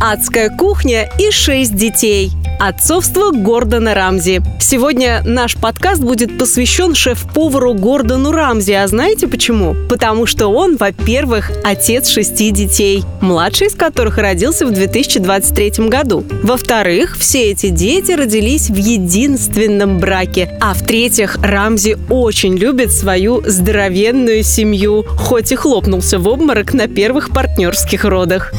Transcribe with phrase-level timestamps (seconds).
[0.00, 4.42] Адская кухня и шесть детей– Отцовство Гордона Рамзи.
[4.60, 8.72] Сегодня наш подкаст будет посвящен шеф-повару Гордону Рамзи.
[8.72, 9.76] А знаете почему?
[9.88, 16.24] Потому что он, во-первых, отец шести детей, младший из которых родился в 2023 году.
[16.42, 20.58] Во-вторых, все эти дети родились в единственном браке.
[20.60, 27.30] А в-третьих, Рамзи очень любит свою здоровенную семью, хоть и хлопнулся в обморок на первых
[27.30, 28.52] партнерских родах.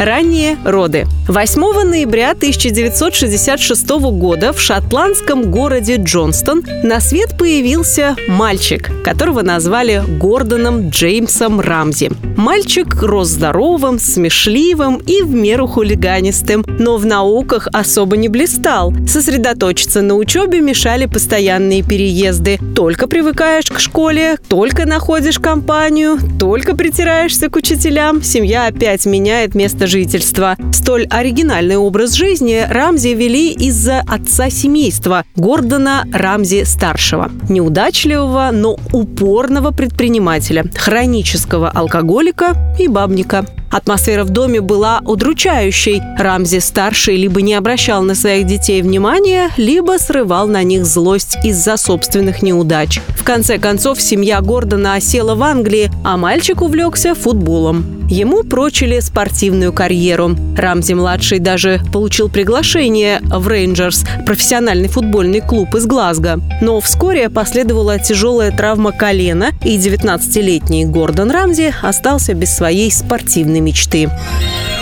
[0.00, 1.06] Ранние роды.
[1.28, 10.88] 8 ноября 1966 года в шотландском городе Джонстон на свет появился мальчик, которого назвали Гордоном
[10.88, 12.12] Джеймсом Рамзи.
[12.38, 18.94] Мальчик рос здоровым, смешливым и в меру хулиганистым, но в науках особо не блистал.
[19.06, 22.58] Сосредоточиться на учебе мешали постоянные переезды.
[22.74, 29.89] Только привыкаешь к школе, только находишь компанию, только притираешься к учителям, семья опять меняет место
[29.90, 30.56] жительства.
[30.72, 37.30] Столь оригинальный образ жизни Рамзи вели из-за отца семейства Гордона Рамзи-старшего.
[37.48, 43.44] Неудачливого, но упорного предпринимателя, хронического алкоголика и бабника.
[43.70, 46.02] Атмосфера в доме была удручающей.
[46.18, 52.42] Рамзи-старший либо не обращал на своих детей внимания, либо срывал на них злость из-за собственных
[52.42, 53.00] неудач.
[53.16, 58.00] В конце концов, семья Гордона осела в Англии, а мальчик увлекся футболом.
[58.10, 60.36] Ему прочили спортивную карьеру.
[60.56, 66.40] Рамзи-младший даже получил приглашение в Рейнджерс, профессиональный футбольный клуб из Глазго.
[66.60, 74.10] Но вскоре последовала тяжелая травма колена, и 19-летний Гордон Рамзи остался без своей спортивной мечты.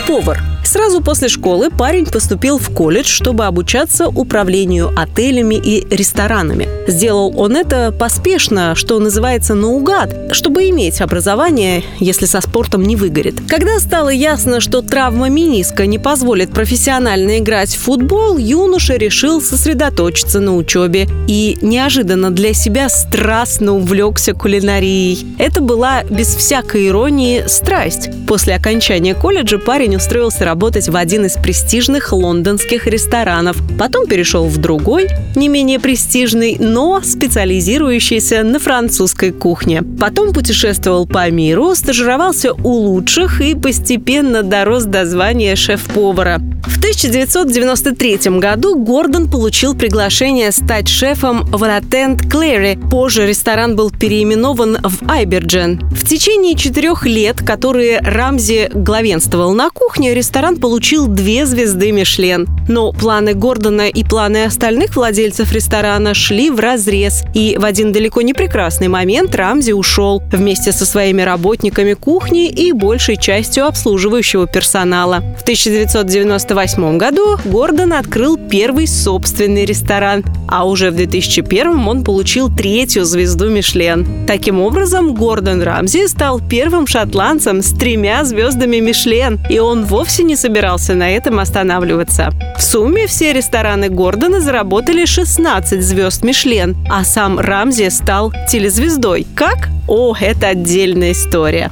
[0.07, 6.69] Повар– Сразу после школы парень поступил в колледж, чтобы обучаться управлению отелями и ресторанами.
[6.87, 13.41] Сделал он это поспешно, что называется наугад, чтобы иметь образование, если со спортом не выгорит.
[13.49, 20.39] Когда стало ясно, что травма миниска не позволит профессионально играть в футбол, юноша решил сосредоточиться
[20.39, 25.27] на учебе и неожиданно для себя страстно увлекся кулинарией.
[25.39, 28.11] Это была без всякой иронии страсть.
[28.27, 33.59] После окончания колледжа парень устроился работать работать в один из престижных лондонских ресторанов.
[33.79, 39.83] Потом перешел в другой, не менее престижный, но специализирующийся на французской кухне.
[40.01, 46.41] Потом путешествовал по миру, стажировался у лучших и постепенно дорос до звания шеф-повара.
[46.67, 52.79] В 1993 году Гордон получил приглашение стать шефом в Ротенд Клэри.
[52.91, 55.81] Позже ресторан был переименован в Айберджен.
[55.91, 62.49] В течение четырех лет, которые Рамзи главенствовал на кухне, ресторан получил две звезды Мишлен.
[62.69, 67.23] Но планы Гордона и планы остальных владельцев ресторана шли в разрез.
[67.35, 72.73] И в один далеко не прекрасный момент Рамзи ушел вместе со своими работниками кухни и
[72.73, 75.23] большей частью обслуживающего персонала.
[75.39, 83.05] В 1998 году Гордон открыл первый собственный ресторан, а уже в 2001 он получил третью
[83.05, 84.27] звезду Мишлен.
[84.27, 90.37] Таким образом, Гордон Рамзи стал первым шотландцем с тремя звездами Мишлен, и он вовсе не
[90.39, 92.31] собирался на этом останавливаться.
[92.57, 99.27] В сумме все рестораны Гордона заработали 16 звезд Мишлен, а сам Рамзи стал телезвездой.
[99.35, 99.69] Как?
[99.87, 101.71] О, это отдельная история.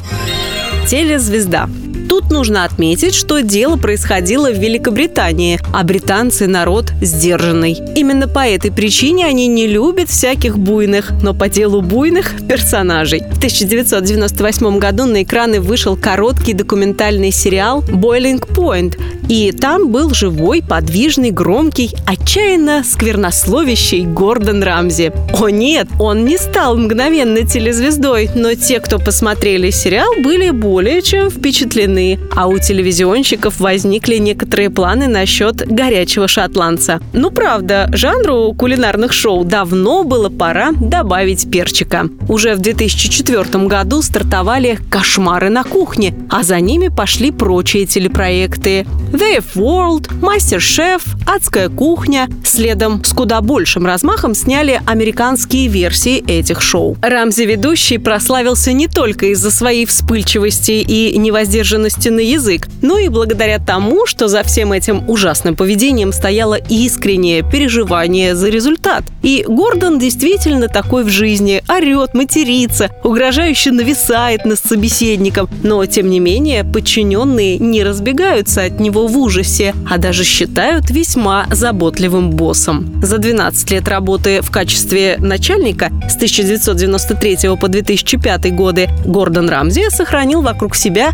[0.86, 1.68] Телезвезда.
[2.08, 7.78] Тут нужно отметить, что дело происходило в Великобритании, а британцы народ сдержанный.
[7.96, 13.20] Именно по этой причине они не любят всяких буйных, но по делу буйных персонажей.
[13.20, 18.96] В 1998 году на экраны вышел короткий документальный сериал «Boiling Point»,
[19.28, 25.12] и там был живой, подвижный, громкий, отчаянно сквернословящий Гордон Рамзи.
[25.40, 31.30] О нет, он не стал мгновенно телезвездой, но те, кто посмотрели сериал, были более чем
[31.30, 31.95] впечатлены.
[32.34, 37.00] А у телевизионщиков возникли некоторые планы насчет горячего шотландца.
[37.12, 42.08] Ну правда, жанру кулинарных шоу давно было пора добавить перчика.
[42.28, 49.42] Уже в 2004 году стартовали «Кошмары на кухне», а за ними пошли прочие телепроекты The
[49.54, 52.28] World, Мастер-шеф, Адская кухня.
[52.44, 56.96] Следом с куда большим размахом сняли американские версии этих шоу.
[57.00, 63.08] Рамзи ведущий прославился не только из-за своей вспыльчивости и невоздержанной обиженности на язык, но и
[63.08, 69.04] благодаря тому, что за всем этим ужасным поведением стояло искреннее переживание за результат.
[69.22, 76.20] И Гордон действительно такой в жизни, орет, матерится, угрожающе нависает над собеседником, но тем не
[76.20, 83.00] менее подчиненные не разбегаются от него в ужасе, а даже считают весьма заботливым боссом.
[83.02, 90.42] За 12 лет работы в качестве начальника с 1993 по 2005 годы Гордон Рамзи сохранил
[90.42, 91.12] вокруг себя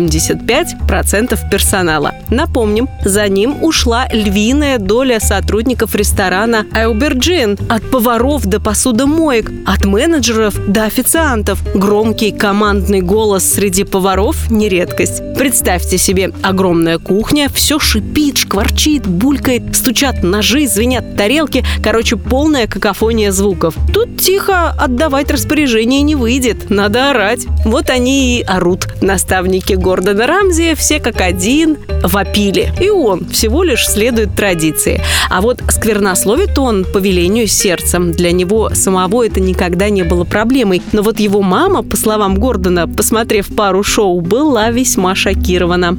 [0.00, 2.14] 85% персонала.
[2.30, 10.54] Напомним, за ним ушла львиная доля сотрудников ресторана «Aubergine» от поваров до посудомоек, от менеджеров
[10.66, 11.62] до официантов.
[11.74, 15.22] Громкий командный голос среди поваров– не редкость.
[15.36, 21.64] Представьте себе огромная кухня, все шипит, шкварчит, булькает, стучат ножи, звенят тарелки.
[21.82, 23.74] Короче, полная какофония звуков.
[23.92, 27.46] Тут тихо отдавать распоряжение не выйдет, надо орать.
[27.64, 28.88] Вот они и орут.
[29.00, 32.72] Наставники Гордона Рамзи все как один вопили.
[32.80, 35.02] И он всего лишь следует традиции.
[35.28, 37.98] А вот сквернословит он по велению сердца.
[37.98, 40.80] Для него самого это никогда не было проблемой.
[40.92, 45.98] Но вот его мама, по словам Гордона, посмотрев пару шоу, была весьма шокирована.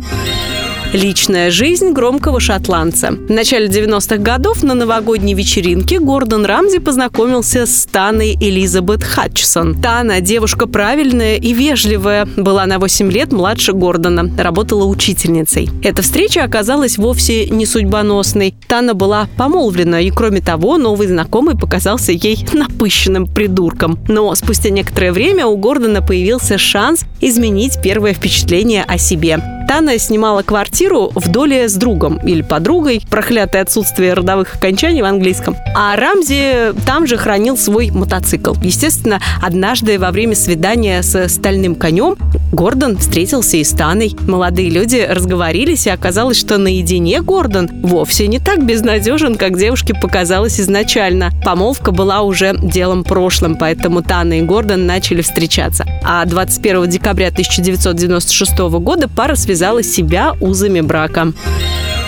[0.94, 3.12] Личная жизнь громкого шотландца.
[3.12, 9.82] В начале 90-х годов на новогодней вечеринке Гордон Рамзи познакомился с Таной Элизабет Хатчсон.
[9.82, 15.70] Тана– девушка правильная и вежливая, была на 8 лет младше Гордона, работала учительницей.
[15.82, 18.54] Эта встреча оказалась вовсе не судьбоносной.
[18.68, 23.98] Тана была помолвлена, и кроме того, новый знакомый показался ей напыщенным придурком.
[24.10, 29.40] Но спустя некоторое время у Гордона появился шанс изменить первое впечатление о себе.
[29.72, 35.56] Тана снимала квартиру в доле с другом или подругой, проклятое отсутствие родовых окончаний в английском.
[35.74, 38.54] А Рамзи там же хранил свой мотоцикл.
[38.62, 42.18] Естественно, однажды во время свидания с стальным конем
[42.52, 44.14] Гордон встретился и с Таной.
[44.28, 50.60] Молодые люди разговорились, и оказалось, что наедине Гордон вовсе не так безнадежен, как девушке показалось
[50.60, 51.32] изначально.
[51.46, 55.86] Помолвка была уже делом прошлым, поэтому Тана и Гордон начали встречаться.
[56.04, 61.34] А 21 декабря 1996 года пара связала себя узами брака.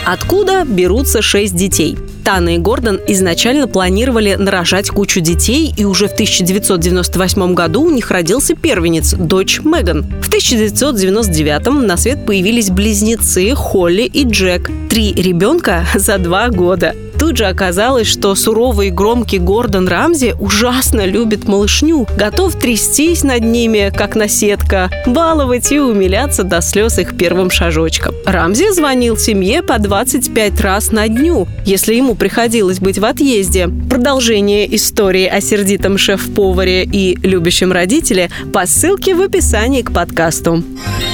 [0.08, 1.96] Откуда берутся шесть детей?
[2.26, 8.10] Тана и Гордон изначально планировали нарожать кучу детей, и уже в 1998 году у них
[8.10, 10.02] родился первенец, дочь Меган.
[10.20, 14.72] В 1999 на свет появились близнецы Холли и Джек.
[14.90, 21.06] Три ребенка за два года тут же оказалось, что суровый и громкий Гордон Рамзи ужасно
[21.06, 27.50] любит малышню, готов трястись над ними, как наседка, баловать и умиляться до слез их первым
[27.50, 28.14] шажочком.
[28.26, 33.70] Рамзи звонил семье по 25 раз на дню, если ему приходилось быть в отъезде.
[33.90, 40.62] Продолжение истории о сердитом шеф-поваре и любящем родителе по ссылке в описании к подкасту.